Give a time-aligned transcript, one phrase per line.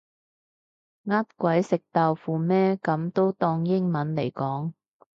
[1.05, 4.73] 呃鬼食豆腐咩噉都當英文嚟講